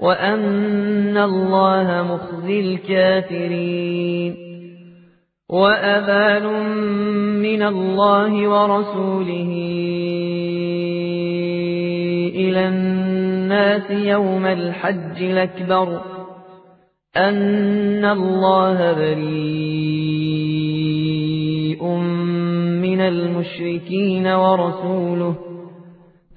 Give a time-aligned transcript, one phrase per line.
[0.00, 4.36] وأن الله مخزي الكافرين
[5.50, 6.46] وأذان
[7.42, 9.50] من الله ورسوله
[12.34, 16.00] إلى الناس يوم الحج الأكبر
[17.16, 20.24] أن الله بريء
[22.82, 25.53] من المشركين ورسوله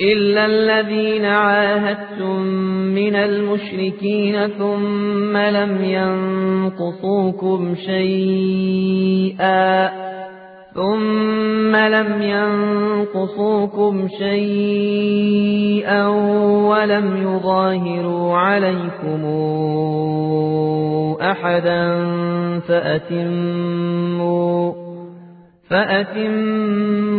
[0.00, 2.42] إلا الذين عاهدتم
[2.94, 9.88] من المشركين ثم لم ينقصوكم شيئا
[10.74, 16.06] ثم لم ينقصوكم شيئا
[16.68, 19.24] ولم يظاهروا عليكم
[21.20, 22.04] أحدا
[22.68, 24.72] فأتموا
[25.70, 27.18] فأتموا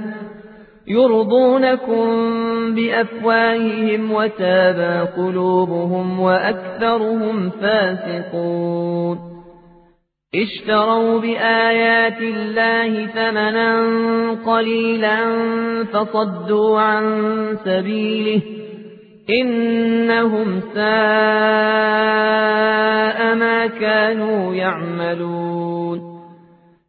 [0.87, 2.05] يرضونكم
[2.75, 9.31] بأفواههم وتابى قلوبهم وأكثرهم فاسقون.
[10.35, 13.81] اشتروا بآيات الله ثمنا
[14.45, 15.17] قليلا
[15.83, 17.05] فصدوا عن
[17.65, 18.41] سبيله
[19.29, 20.81] إنهم ساء
[23.35, 25.80] ما كانوا يعملون.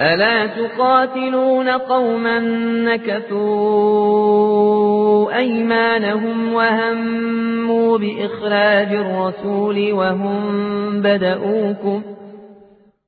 [0.00, 2.38] ألا تقاتلون قوما
[2.84, 3.76] نكثوا
[5.36, 10.42] أيمانهم وهموا بإخراج الرسول وهم
[11.02, 12.02] بدؤوكم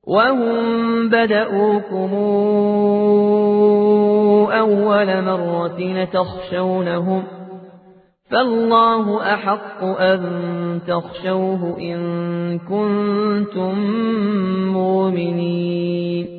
[0.07, 2.13] وهم بدؤوكم
[4.51, 7.23] أول مرة تخشونهم
[8.31, 10.21] فالله أحق أن
[10.87, 13.79] تخشوه إن كنتم
[14.73, 16.38] مؤمنين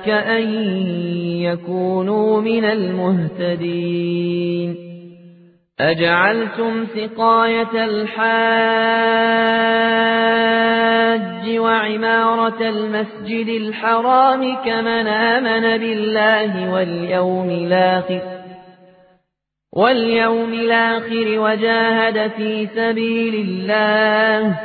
[0.00, 0.42] أولئك أن
[1.42, 4.10] يكونوا من المهتدين
[5.80, 8.20] أجعلتم سقاية الحاج
[11.58, 18.20] وعمارة المسجد الحرام كمن آمن بالله واليوم الآخر
[19.72, 24.58] واليوم الآخر وجاهد في سبيل الله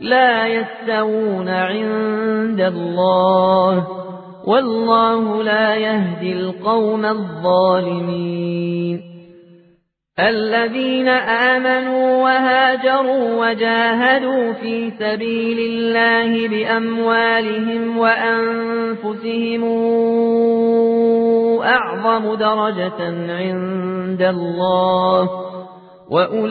[0.00, 4.07] لا يستوون عند الله
[4.46, 9.00] والله لا يهدي القوم الظالمين.
[10.18, 19.62] الذين آمنوا وهاجروا وجاهدوا في سبيل الله بأموالهم وأنفسهم
[21.62, 25.30] أعظم درجة عند الله
[26.10, 26.48] وأولئك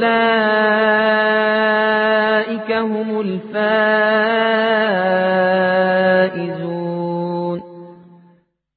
[2.72, 3.58] هم الفائزون.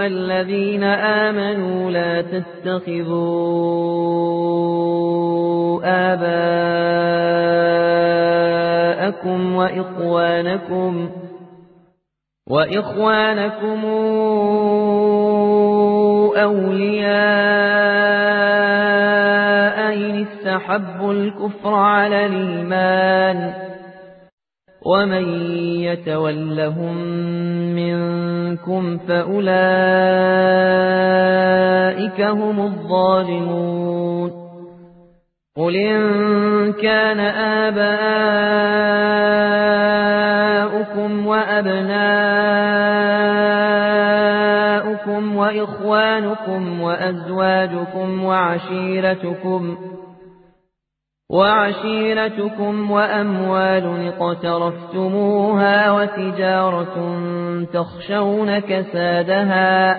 [0.00, 3.20] أيها الذين آمنوا لا تتخذوا
[9.12, 11.10] آباءكم وإخوانكم
[12.48, 13.84] وإخوانكم
[16.36, 17.10] أولياء
[19.94, 23.69] إن استحبوا الكفر على الإيمان
[24.86, 25.24] ومن
[25.80, 26.96] يتولهم
[27.74, 29.40] منكم فأولئك
[32.20, 34.30] هم الظالمون
[35.56, 37.90] قل إن كان آباؤكم
[41.26, 42.00] وأبناؤكم
[45.36, 49.99] وإخوانكم وأزواجكم وعشيرتكم وعشيرتكم
[52.90, 57.18] وأموال اقترفتموها وتجارة
[57.72, 59.98] تخشون كسادها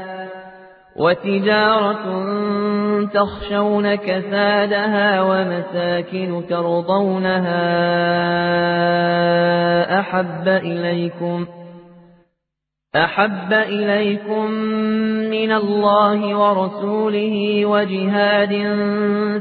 [0.95, 2.05] وتجارة
[3.13, 7.59] تخشون كسادها ومساكن ترضونها
[9.99, 11.45] أحب إليكم
[12.95, 14.51] أحب إليكم
[15.31, 18.49] من الله ورسوله وجهاد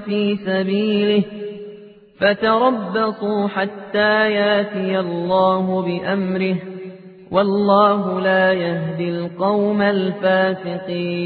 [0.05, 1.40] في سبيله
[2.21, 6.57] فتربصوا حتى ياتي الله بأمره
[7.31, 11.21] والله لا يهدي القوم الفاسقين.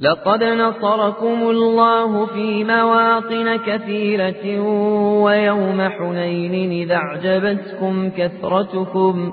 [0.00, 4.60] لقد نصركم الله في مواطن كثيرة
[5.22, 9.32] ويوم حنين إذا أعجبتكم كثرتكم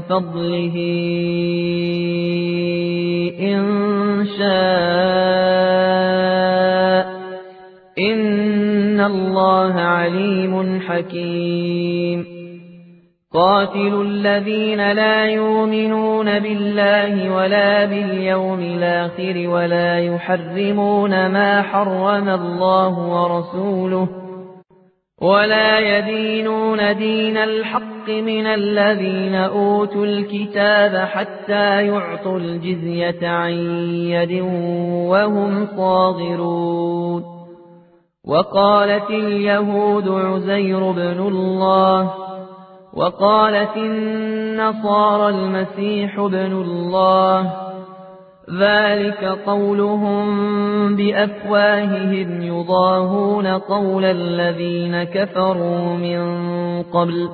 [0.00, 0.76] فضله
[3.40, 3.64] إن
[4.38, 4.74] شاء
[7.98, 12.34] إن الله عليم حكيم.
[13.34, 24.23] قاتلوا الذين لا يؤمنون بالله ولا باليوم الآخر ولا يحرمون ما حرم الله ورسوله
[25.22, 33.52] ولا يدينون دين الحق من الذين أوتوا الكتاب حتى يعطوا الجزية عن
[34.10, 34.40] يد
[35.10, 37.24] وهم صاغرون
[38.24, 42.14] وقالت اليهود عزير بن الله
[42.94, 47.63] وقالت النصارى المسيح بن الله
[48.50, 50.26] ذلك قولهم
[50.96, 56.22] بأفواههم يضاهون قول الذين كفروا من
[56.82, 57.30] قبل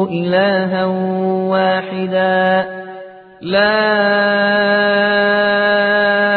[0.09, 0.85] إلها
[1.53, 2.67] واحدا
[3.41, 4.05] لا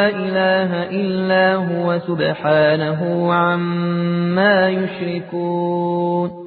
[0.10, 6.47] إله إلا هو سبحانه عما يشركون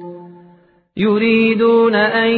[0.97, 2.31] يريدون أن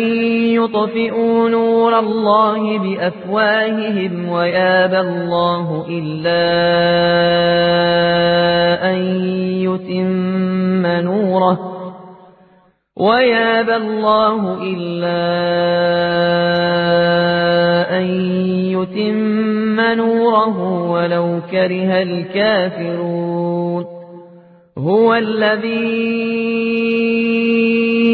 [0.53, 6.43] يطفئوا نور الله بأفواههم ويابى الله إلا
[8.91, 8.99] أن
[9.65, 11.59] يتم نوره
[12.97, 15.23] ويابى الله إلا
[17.97, 18.05] أن
[18.69, 23.85] يتم نوره ولو كره الكافرون
[24.77, 27.12] هو الذي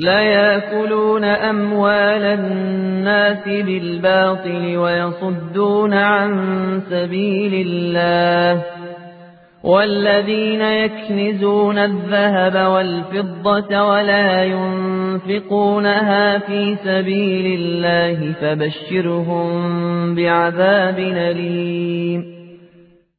[0.00, 6.32] لا يأكلون أموال الناس بالباطل ويصدون عن
[6.90, 8.62] سبيل الله
[9.64, 22.39] والذين يكنزون الذهب والفضة ولا ينفقونها في سبيل الله فبشرهم بعذاب أليم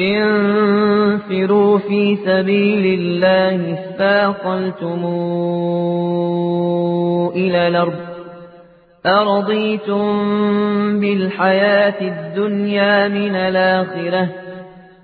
[0.00, 5.04] انفروا في سبيل الله استاقلتم
[7.36, 7.94] إلى الأرض
[9.06, 10.00] أرضيتم
[11.00, 14.28] بالحياة الدنيا من الآخرة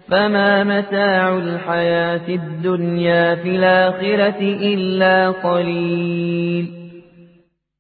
[0.08, 6.79] فما متاع الحياة الدنيا في الآخرة إلا قليل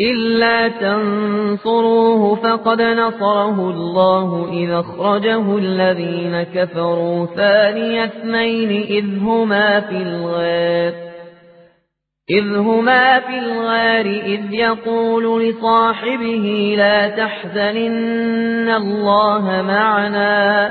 [0.00, 11.12] إلا تنصروه فقد نصره الله إذا أخرجه الذين كفروا ثاني اثنين إذ هما في الغار
[12.30, 20.70] إذ هما في الغار إذ يقول لصاحبه لا تحزن إن الله معنا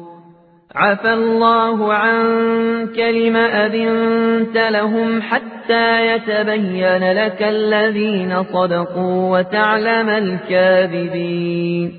[0.75, 11.93] عفى الله عنك لم أذنت لهم حتى يتبين لك الذين صدقوا وتعلم الكاذبين.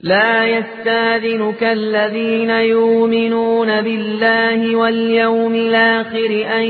[0.00, 6.64] لا يستاذنك الذين يؤمنون بالله واليوم الآخر أن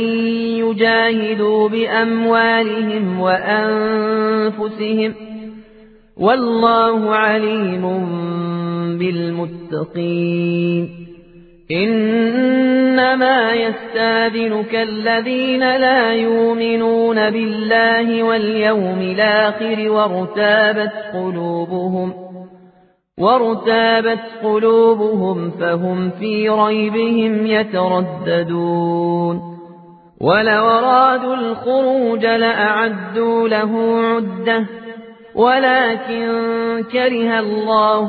[0.58, 5.14] يجاهدوا بأموالهم وأنفسهم.
[6.16, 7.84] والله عليم
[8.98, 10.88] بالمتقين.
[11.70, 22.12] إنما يستاذنك الذين لا يؤمنون بالله واليوم الآخر وارتابت قلوبهم
[23.18, 29.40] وارتابت قلوبهم فهم في ريبهم يترددون.
[30.20, 34.79] ولو أرادوا الخروج لأعدوا له عدة
[35.34, 36.26] ولكن
[36.92, 38.08] كره الله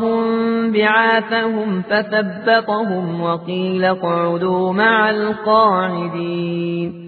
[0.72, 7.02] بعاثهم فثبطهم وقيل اقعدوا مع القاعدين.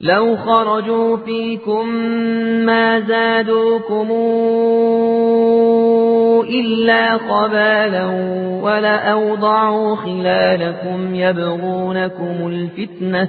[0.00, 1.88] لو خرجوا فيكم
[2.66, 4.10] ما زادوكم
[6.48, 8.06] إلا خبالا
[8.62, 13.28] ولأوضعوا خلالكم يبغونكم الفتنة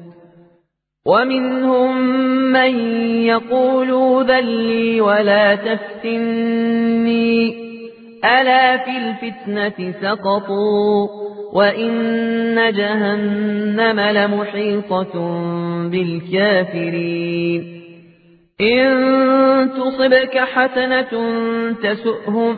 [1.05, 1.97] ومنهم
[2.51, 2.79] من
[3.25, 7.31] يقول ذلي ولا تفتني
[8.25, 11.07] ألا في الفتنة سقطوا
[11.53, 15.13] وإن جهنم لمحيطة
[15.89, 17.81] بالكافرين
[18.61, 21.11] إن تصبك حسنة
[21.83, 22.57] تسؤهم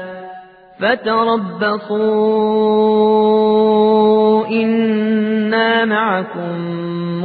[0.81, 2.47] فتربصوا
[4.47, 6.51] إنا معكم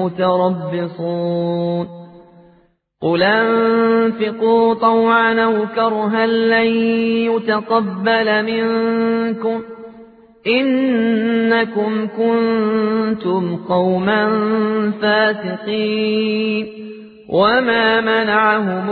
[0.01, 1.87] متربصون
[3.03, 6.67] قل انفقوا طوعا أو كرها لن
[7.33, 9.63] يتقبل منكم
[10.47, 14.31] إنكم كنتم قوما
[15.03, 16.67] فاسقين
[17.29, 18.91] وما منعهم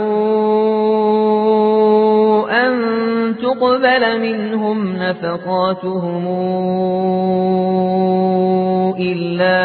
[2.55, 6.25] أن تقبل منهم نفقاتهم
[8.99, 9.59] إلا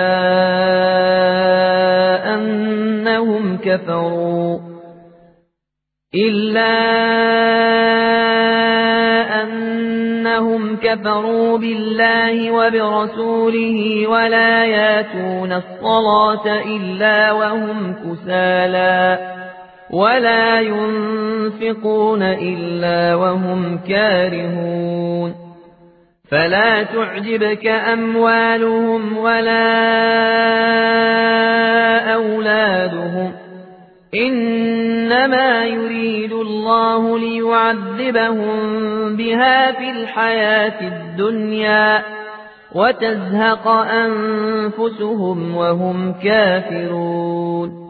[2.35, 4.59] أنهم كفروا
[6.14, 6.70] إلا
[9.42, 19.18] أنهم كفروا بالله وبرسوله ولا ياتون الصلاة إلا وهم كسالى
[19.92, 25.35] ولا ينفقون إلا وهم كارهون
[26.31, 29.61] فلا تعجبك أموالهم ولا
[32.14, 33.33] أولادهم
[34.14, 38.57] إنما يريد الله ليعذبهم
[39.16, 42.03] بها في الحياة الدنيا
[42.74, 47.89] وتزهق أنفسهم وهم كافرون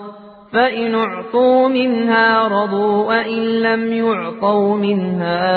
[0.53, 5.51] فإن اعطوا منها رضوا وإن لم يعطوا منها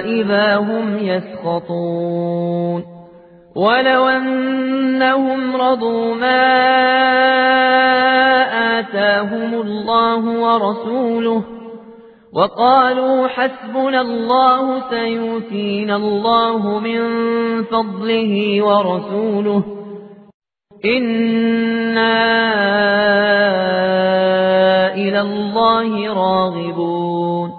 [0.00, 2.84] إذا هم يسخطون
[3.56, 6.68] ولو أنهم رضوا ما
[8.78, 11.44] آتاهم الله ورسوله
[12.32, 17.00] وقالوا حسبنا الله سيؤتينا الله من
[17.64, 19.77] فضله ورسوله
[20.84, 22.14] إنا
[24.94, 27.50] إلى الله راغبون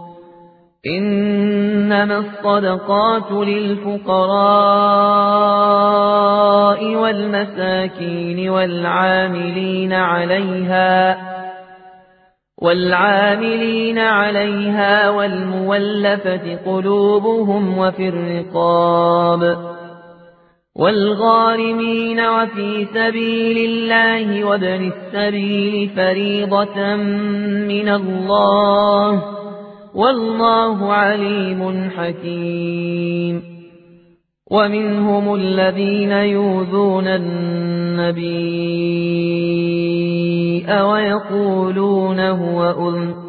[0.87, 3.99] إنما الصدقات للفقراء
[6.95, 11.17] والمساكين والعاملين عليها
[12.61, 19.68] والعاملين عليها والمولفة قلوبهم وفي الرقاب
[20.79, 26.95] والغارمين وفي سبيل الله وابن السبيل فريضة
[27.67, 29.23] من الله
[29.95, 33.43] والله عليم حكيم.
[34.51, 38.79] ومنهم الذين يوذون النبي
[40.81, 43.28] ويقولون هو أذن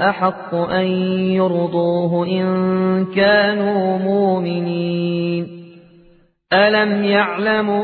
[0.00, 0.86] أحق أن
[1.32, 5.46] يرضوه إن كانوا مؤمنين.
[6.52, 7.80] ألم يعلموا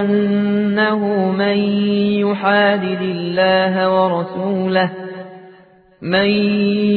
[0.00, 1.56] أنه من
[2.18, 4.90] يحادد الله ورسوله
[6.02, 6.28] من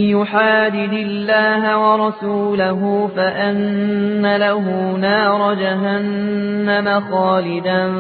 [0.10, 7.92] يحادد الله ورسوله فأن له نار جهنم خالدا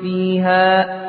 [0.00, 1.08] فيها.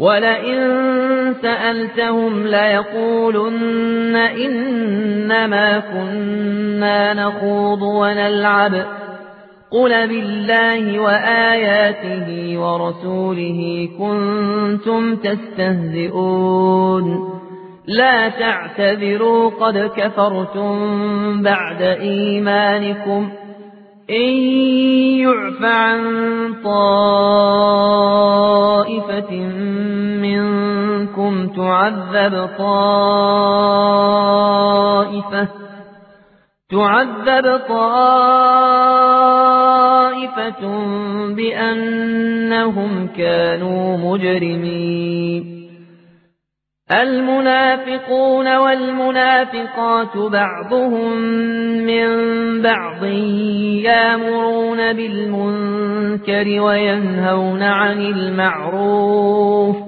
[0.00, 0.58] ولئن
[1.42, 8.72] سألتهم ليقولن إنما كنا نخوض ونلعب.
[9.70, 17.04] قل بالله وآياته ورسوله كنتم تستهزئون.
[17.86, 20.78] لا تعتذروا قد كفرتم
[21.42, 23.28] بعد إيمانكم.
[24.10, 24.32] إن
[25.18, 26.00] يعف عن
[26.64, 27.18] طائفة
[31.58, 33.48] تعذب طائفة
[36.70, 38.18] تعذب طائفة
[41.34, 45.58] بأنهم كانوا مجرمين.
[46.92, 51.16] المنافقون والمنافقات بعضهم
[51.86, 52.08] من
[52.62, 53.04] بعض
[53.84, 59.87] يامرون بالمنكر وينهون عن المعروف.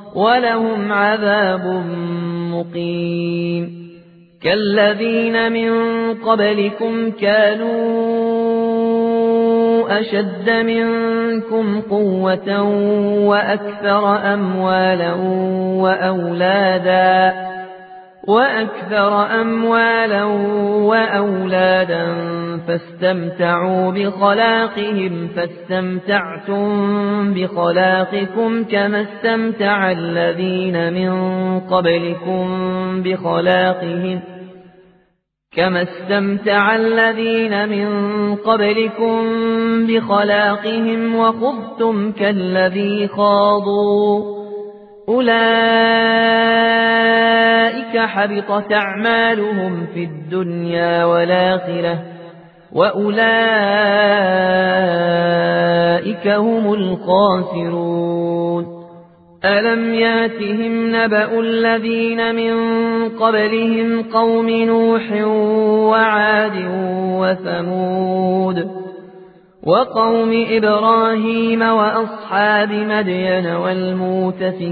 [0.15, 1.83] ولهم عذاب
[2.51, 3.81] مقيم.
[4.43, 5.71] كالذين من
[6.13, 8.41] قبلكم كانوا
[9.99, 12.61] أشد منكم قوة
[13.27, 15.13] وأكثر أموالا
[15.81, 17.50] وأولادا.
[18.27, 20.23] وأكثر أموالا
[20.83, 22.05] وأولادا
[22.67, 26.67] فاستمتعوا بخلاقهم فاستمتعتم
[27.33, 31.11] بخلاقكم كما استمتع الذين من
[31.59, 32.47] قبلكم
[33.03, 34.21] بخلاقهم
[35.55, 37.89] كما استمتع الذين من
[38.35, 39.21] قبلكم
[39.87, 44.41] بخلاقهم وخذتم كالذي خاضوا
[45.09, 46.90] أولئك
[47.97, 52.03] حبطت أعمالهم في الدنيا والآخرة
[52.71, 53.21] وأولئك
[56.27, 58.21] هم الخاسرون.
[59.45, 62.53] ألم يأتهم نبأ الذين من
[63.09, 65.11] قبلهم قوم نوح
[65.91, 66.65] وعاد
[67.19, 68.81] وثمود
[69.63, 74.71] وقوم إبراهيم وأصحاب مدين والمؤتفكات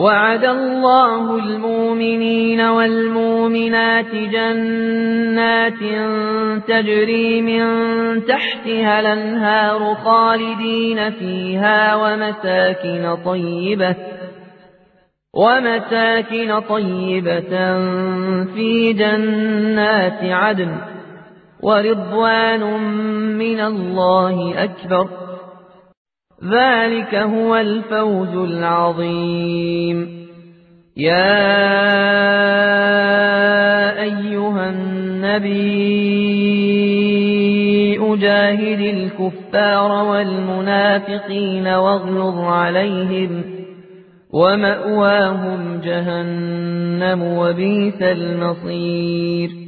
[0.00, 5.78] وعد الله المؤمنين والمؤمنات جنات
[6.68, 7.64] تجري من
[8.24, 13.96] تحتها الأنهار خالدين فيها ومساكن طيبة
[15.34, 17.78] ومساكن طيبة
[18.54, 20.76] في جنات عدن
[21.62, 22.62] ورضوان
[23.38, 25.27] من الله أكبر
[26.44, 30.18] ذلك هو الفوز العظيم.
[30.96, 31.38] يا
[34.02, 35.98] أيها النبي
[38.14, 43.42] أجاهد الكفار والمنافقين واغلظ عليهم
[44.30, 49.67] ومأواهم جهنم وبيس المصير.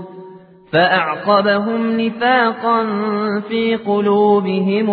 [0.73, 2.83] فأعقبهم نفاقا
[3.49, 4.89] في قلوبهم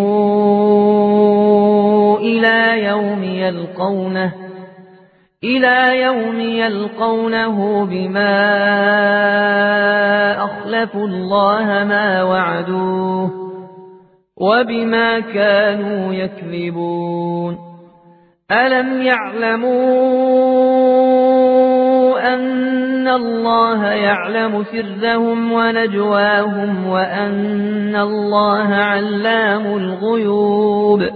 [2.17, 4.33] إلى يوم يلقونه
[5.45, 8.35] إلى يوم يلقونه بما
[10.45, 13.31] أخلفوا الله ما وعدوه
[14.41, 17.59] وبما كانوا يكذبون.
[18.51, 20.49] ألم يعلموا
[23.09, 31.09] أن الله يعلم سرهم ونجواهم وأن الله علام الغيوب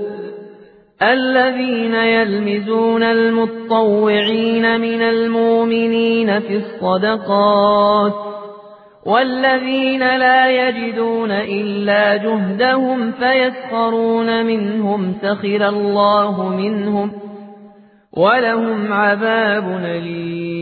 [1.02, 8.12] الذين يلمزون المطوعين من المؤمنين في الصدقات
[9.06, 17.12] والذين لا يجدون إلا جهدهم فيسخرون منهم سخر الله منهم
[18.16, 20.61] ولهم عذاب أليم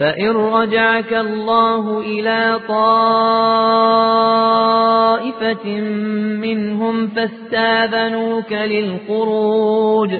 [0.00, 3.00] فإن رجعك الله إلى طائفة
[6.40, 10.14] منهم فاستاذنوك للخروج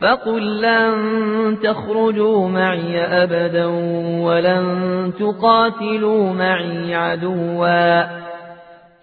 [0.00, 0.94] فقل لن
[1.62, 3.66] تخرجوا معي أبدا
[4.24, 8.26] ولن تقاتلوا معي عدوا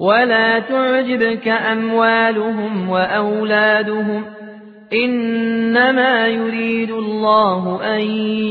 [0.00, 4.24] ولا تعجبك أموالهم وأولادهم
[4.92, 8.00] إنما يريد الله أن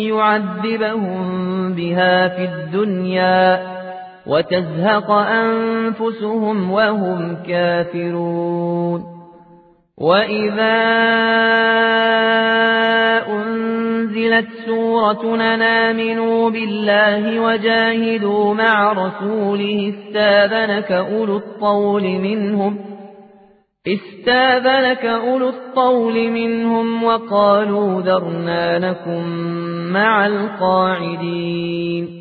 [0.09, 3.61] يعذبهم بها في الدنيا
[4.27, 9.20] وتزهق أنفسهم وهم كافرون
[10.01, 10.81] وإذا
[13.27, 22.77] أنزلت سورة نامنوا بالله وجاهدوا مع رسوله استاذنك أولو الطول منهم
[23.87, 29.27] استاذنك أولو الطول منهم وقالوا ذرنا لكم
[29.93, 32.20] مع القاعدين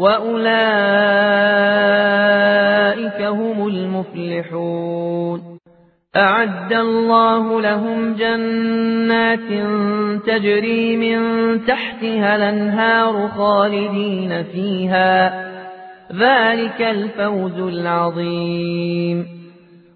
[0.00, 0.40] وأولئك
[3.22, 5.58] هم المفلحون
[6.16, 9.48] أعد الله لهم جنات
[10.26, 11.20] تجري من
[11.64, 15.50] تحتها الانهار خالدين فيها
[16.12, 19.26] ذلك الفوز العظيم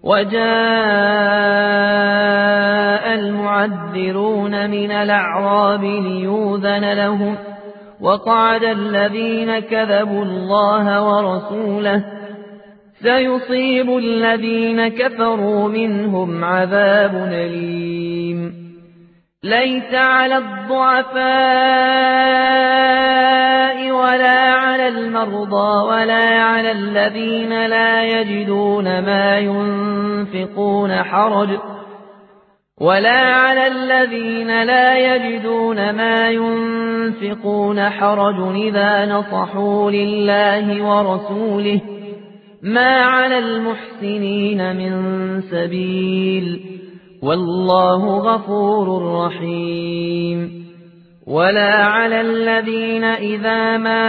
[0.03, 0.45] وجاء
[3.15, 7.35] المعذرون من الأعراب ليوذن لهم
[8.05, 12.03] وقعد الذين كذبوا الله ورسوله
[13.01, 18.53] سيصيب الذين كفروا منهم عذاب أليم.
[19.43, 21.21] ليس على الضعفاء
[23.91, 31.74] ولا على المرضى ولا على الذين لا يجدون ما ينفقون حرج.
[32.81, 41.81] ولا على الذين لا يجدون ما ينفقون حرج إذا نصحوا لله ورسوله
[42.61, 44.91] ما على المحسنين من
[45.41, 46.61] سبيل
[47.21, 50.64] والله غفور رحيم
[51.27, 54.05] ولا على الذين إذا ما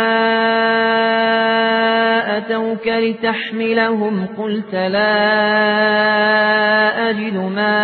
[2.39, 5.17] أتوك لتحملهم قلت لا
[7.11, 7.77] أجد ما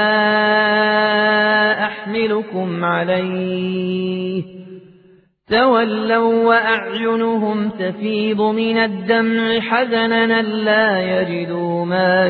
[1.84, 4.42] أحملكم عليه
[5.50, 12.26] تولوا وأعينهم تفيض من الدمع حزنا لا يجدوا ما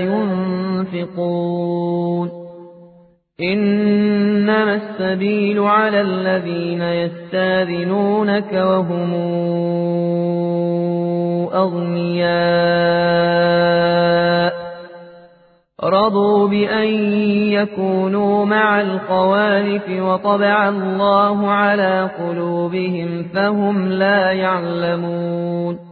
[0.93, 2.42] ينفقون
[3.43, 9.15] إنما السبيل على الذين يستاذنونك وهم
[11.55, 13.03] أغنياء.
[15.85, 16.89] رضوا بأن
[17.53, 25.92] يكونوا مع الخوالف وطبع الله على قلوبهم فهم لا يعلمون.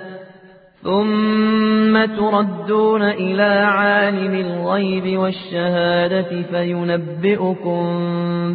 [0.83, 7.83] ثم تردون إلى عالم الغيب والشهادة فينبئكم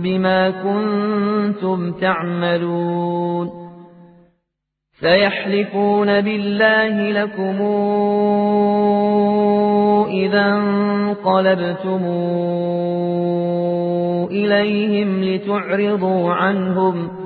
[0.02, 3.66] بما كنتم تعملون.
[5.00, 7.56] سيحلفون بالله لكم
[10.10, 12.02] إذا انقلبتم
[14.30, 17.25] إليهم لتعرضوا عنهم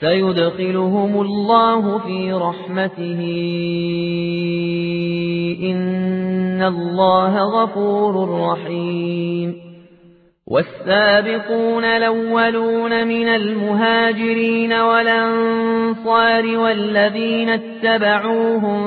[0.00, 3.20] سيدخلهم الله في رحمته.
[5.62, 9.68] إن الله غفور رحيم.
[10.50, 18.80] والسابقون الأولون من المهاجرين والأنصار والذين اتبعوهم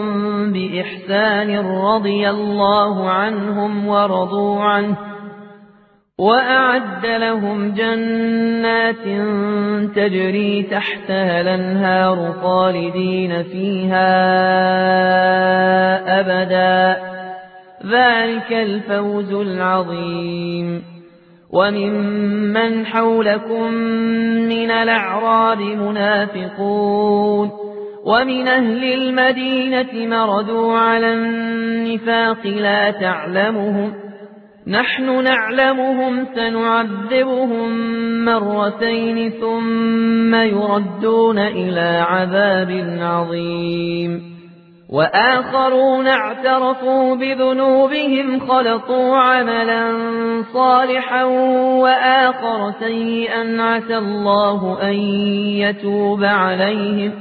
[0.54, 5.11] بإحسان رضي الله عنهم ورضوا عنه.
[6.20, 9.06] وأعد لهم جنات
[9.96, 14.10] تجري تحتها الأنهار خالدين فيها
[16.20, 17.02] أبدا.
[17.86, 20.84] ذلك الفوز العظيم.
[21.54, 23.74] وممن حولكم
[24.50, 27.52] من الأعراب منافقون.
[28.06, 34.11] ومن أهل المدينة مردوا على النفاق لا تعلمهم.
[34.68, 37.72] نحن نعلمهم سنعذبهم
[38.26, 44.32] مرتين ثم يردون إلى عذاب عظيم.
[44.90, 49.94] وآخرون اعترفوا بذنوبهم خلطوا عملا
[50.54, 51.24] صالحا
[51.84, 54.94] وآخر سيئا عسى الله أن
[55.64, 57.12] يتوب عليهم.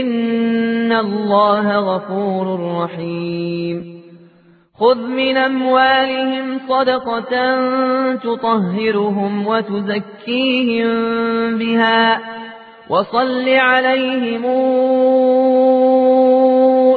[0.00, 4.01] إن الله غفور رحيم.
[4.74, 7.34] خذ من أموالهم صدقة
[8.14, 10.88] تطهرهم وتزكيهم
[11.58, 12.20] بها
[12.90, 14.44] وصل عليهم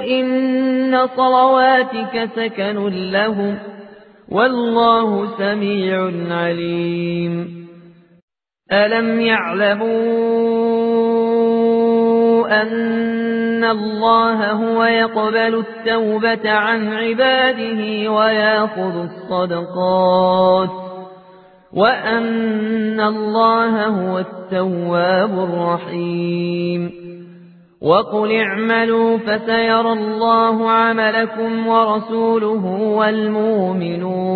[0.10, 3.58] إن صلواتك سكن لهم
[4.32, 7.66] والله سميع عليم.
[8.72, 9.96] ألم يعلموا
[12.62, 13.25] أن
[13.66, 20.70] الله هو يقبل التوبة عن عباده ويأخذ الصدقات
[21.74, 26.92] وأن الله هو التواب الرحيم
[27.82, 32.66] وقل اعملوا فسيرى الله عملكم ورسوله
[32.98, 34.36] والمؤمنون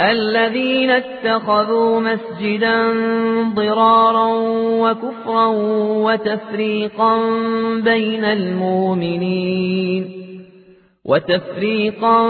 [0.00, 2.92] الذين اتخذوا مسجدا
[3.54, 4.28] ضرارا
[4.80, 5.46] وكفرا
[6.06, 7.18] وتفريقا
[7.80, 10.18] بين المؤمنين
[11.04, 12.28] وتفريقا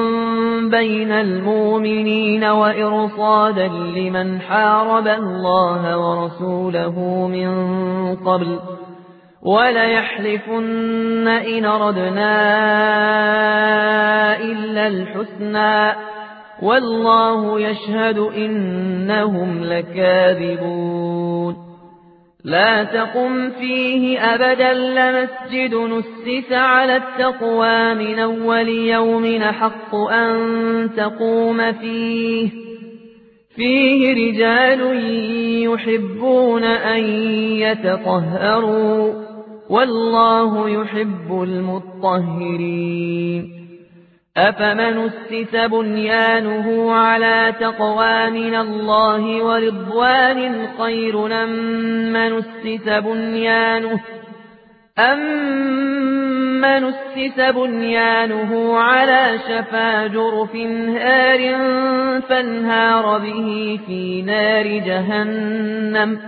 [0.63, 7.51] بين المؤمنين وإرصادا لمن حارب الله ورسوله من
[8.17, 8.59] قبل
[9.43, 12.33] وليحلفن إن ردنا
[14.41, 16.08] إلا الحسنى
[16.63, 21.57] والله يشهد إنهم لكاذبون.
[22.45, 32.51] لا تقم فيه أبدا لمسجد نسس على التقوى من أول يوم حق أن تقوم فيه.
[33.57, 34.81] فيه رجال
[35.65, 37.05] يحبون أن
[37.61, 39.13] يتطهروا
[39.71, 42.79] والله يحب المطهرين.
[44.39, 54.01] أفمن اسس بنيانه على تقوى من الله ورضوان خير أمن اسس بنيانه
[54.99, 60.57] أمن اسس بنيانه على شفا جرف
[60.97, 61.39] هار
[62.29, 66.19] فانهار به في نار جهنم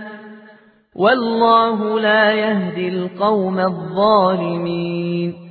[0.95, 5.50] والله لا يهدي القوم الظالمين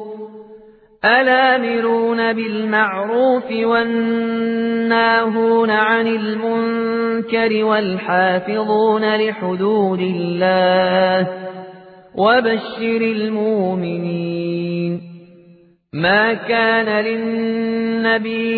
[1.05, 4.89] الآمرون بالمعروف والناهون
[5.69, 11.27] عن المنكر والحافظون لحدود الله
[12.15, 15.01] وبشر المؤمنين
[15.93, 18.51] ما كان للنبي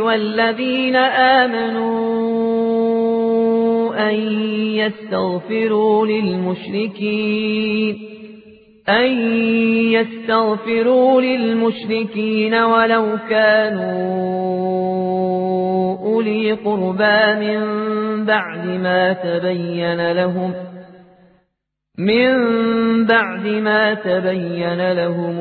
[0.00, 0.96] والذين
[1.36, 2.00] آمنوا
[4.10, 4.14] أن
[4.74, 8.09] يستغفروا للمشركين
[8.90, 9.12] أن
[9.92, 13.90] يستغفروا للمشركين ولو كانوا
[15.98, 17.60] أولي قربى من
[18.24, 20.54] بعد ما تبين لهم
[21.98, 22.36] من
[23.06, 25.38] بعد ما تبين لهم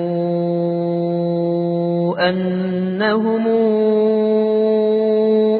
[2.19, 3.47] أنهم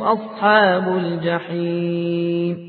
[0.02, 2.69] أصحاب الجحيم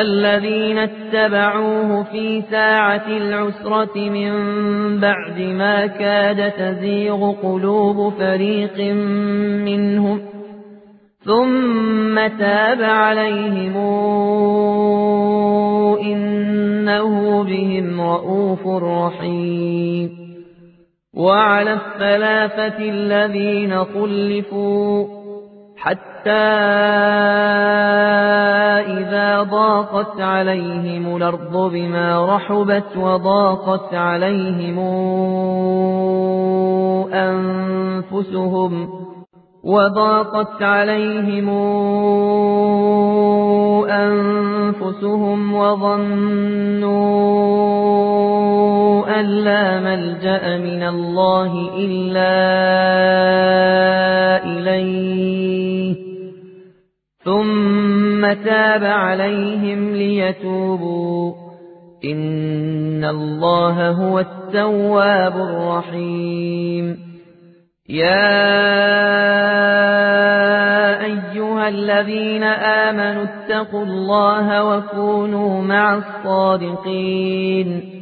[0.00, 4.32] الذين اتبعوه في ساعة العسرة من
[5.00, 8.78] بعد ما كاد تزيغ قلوب فريق
[9.64, 10.20] منهم
[11.24, 13.76] ثم تاب عليهم
[16.00, 20.10] إنه بهم رؤوف رحيم
[21.14, 25.21] وعلى الثلاثة الذين خلفوا
[25.82, 26.30] حتى
[28.86, 34.78] إذا ضاقت عليهم الأرض بما رحبت وضاقت عليهم
[37.12, 38.88] أنفسهم
[39.64, 41.48] وضاقت عليهم
[43.90, 46.92] أنفسهم وظنوا
[49.20, 52.32] أن لا ملجأ من الله إلا
[54.44, 55.71] إليه.
[57.24, 61.32] ثم تاب عليهم ليتوبوا.
[62.04, 66.98] إن الله هو التواب الرحيم.
[67.88, 68.62] يا
[71.04, 78.01] أيها الذين آمنوا اتقوا الله وكونوا مع الصادقين.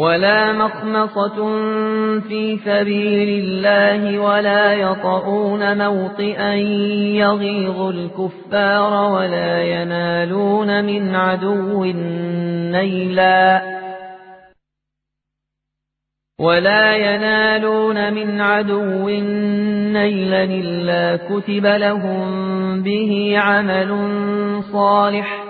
[0.00, 1.36] ولا مخمصة
[2.20, 6.54] في سبيل الله ولا يطؤون موطئا
[7.24, 11.84] يغيظ الكفار ولا ينالون من عدو
[12.72, 13.80] نيلاً
[16.40, 19.08] ولا ينالون من عدو
[19.92, 23.90] نيلا إلا كتب لهم به عمل
[24.72, 25.49] صالح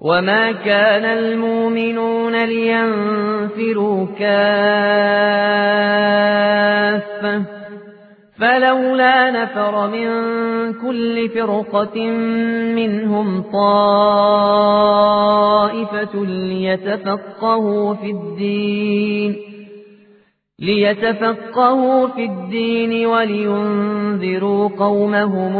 [0.00, 4.96] وما كان المؤمنون لينفروا كافة
[8.38, 10.08] فلولا نفر من
[10.72, 12.00] كل فرقة
[12.76, 14.64] منهم طائفة
[16.24, 19.36] ليتفقهوا في الدين
[20.60, 25.56] ليتفقهوا في الدين ولينذروا قومهم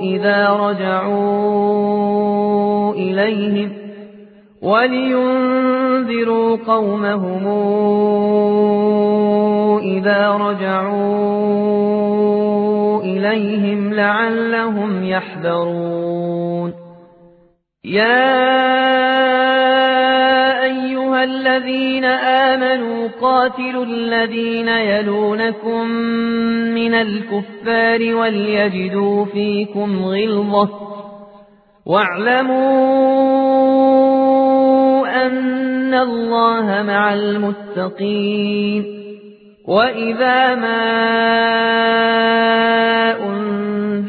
[0.00, 1.80] إذا رجعوا
[2.94, 3.72] إليهم
[4.62, 7.46] ولينذروا قومهم
[9.78, 11.00] إذا رجعوا
[13.02, 16.72] إليهم لعلهم يحذرون.
[17.84, 19.09] يا
[21.20, 25.86] أيها الذين آمنوا قاتلوا الذين يلونكم
[26.74, 30.70] من الكفار وليجدوا فيكم غلظة
[31.86, 32.56] واعلموا
[35.26, 38.84] أن الله مع المتقين
[39.68, 40.90] وإذا ما
[43.26, 43.49] أنزلت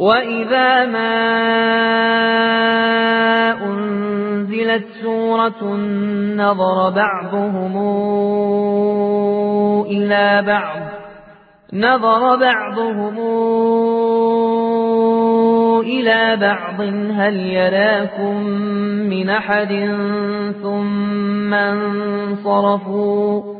[0.00, 1.16] وإذا ما
[3.64, 5.64] أنزلت سورة
[6.36, 7.76] نظر بعضهم
[9.86, 10.80] إلى بعض
[11.72, 13.18] نظر بعضهم
[15.80, 16.80] إلى بعض
[17.20, 18.36] هل يراكم
[19.10, 19.68] من أحد
[20.62, 23.59] ثم انصرفوا